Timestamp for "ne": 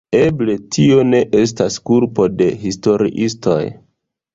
1.11-1.21